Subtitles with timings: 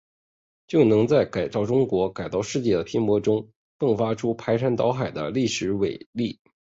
[0.65, 6.39] 就能在改造中国、改造世界的拼搏中，迸发出排山倒海的历史伟力。